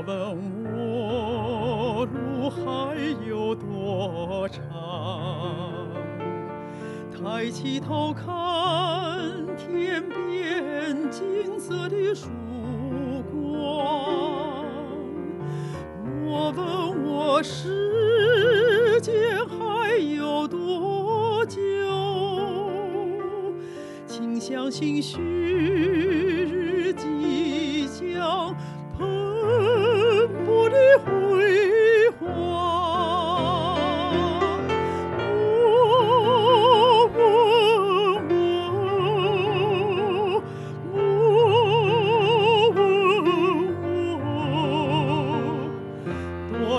[0.00, 2.96] 莫问我路还
[3.28, 4.62] 有多长，
[7.12, 8.24] 抬起头看
[9.58, 12.30] 天边金色的曙
[13.30, 14.64] 光，
[16.24, 19.12] 莫问我时间
[19.46, 21.60] 还有多久，
[24.06, 26.59] 请相信旭日。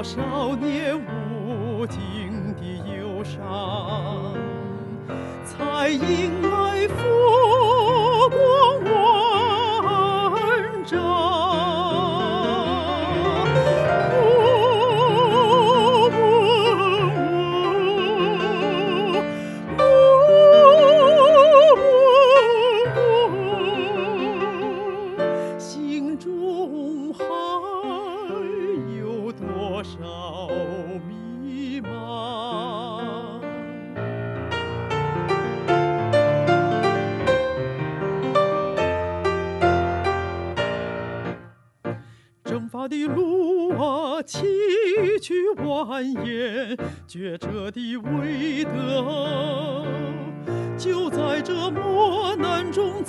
[0.02, 2.00] 多少年无尽
[2.56, 2.62] 的
[2.92, 4.34] 忧伤，
[5.46, 8.84] 才迎来佛光
[10.34, 10.98] 万丈。
[14.10, 14.18] 莫
[16.10, 16.20] 问我，
[19.78, 19.80] 莫
[23.30, 23.38] 问
[25.16, 25.20] 我，
[25.60, 27.22] 心中还
[29.82, 29.98] 多少
[31.10, 33.42] 迷茫？
[42.44, 44.46] 征伐的路啊，崎
[45.20, 49.84] 岖蜿蜒，抉择的未得，
[50.78, 53.04] 就在这磨难中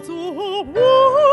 [0.00, 1.27] 做我。